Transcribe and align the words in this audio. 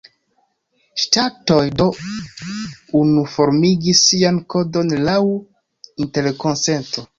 Ŝtatoj 1.01 1.59
do 1.81 1.87
unuformigis 3.01 4.03
sian 4.09 4.41
kodon 4.57 4.93
laŭ 5.11 5.21
interkonsento. 6.07 7.09